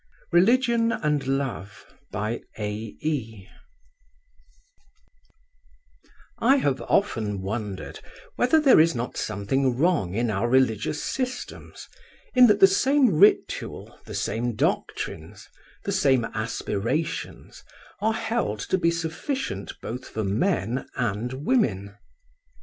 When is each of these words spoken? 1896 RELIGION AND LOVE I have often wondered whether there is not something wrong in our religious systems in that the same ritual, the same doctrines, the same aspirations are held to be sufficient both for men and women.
1896 0.31 0.97
RELIGION 0.97 0.97
AND 1.03 1.27
LOVE 1.37 1.85
I 6.39 6.55
have 6.55 6.81
often 6.81 7.43
wondered 7.43 7.99
whether 8.35 8.59
there 8.59 8.79
is 8.79 8.95
not 8.95 9.15
something 9.15 9.77
wrong 9.77 10.15
in 10.15 10.31
our 10.31 10.49
religious 10.49 11.03
systems 11.03 11.87
in 12.33 12.47
that 12.47 12.59
the 12.59 12.65
same 12.65 13.13
ritual, 13.13 13.95
the 14.07 14.15
same 14.15 14.55
doctrines, 14.55 15.47
the 15.83 15.91
same 15.91 16.25
aspirations 16.33 17.61
are 18.01 18.13
held 18.13 18.57
to 18.61 18.79
be 18.79 18.89
sufficient 18.89 19.71
both 19.83 20.07
for 20.07 20.23
men 20.23 20.87
and 20.95 21.45
women. 21.45 21.95